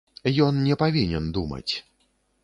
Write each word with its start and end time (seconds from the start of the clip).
Ён 0.45 0.55
не 0.69 0.77
павінен 0.83 1.27
думаць. 1.37 1.69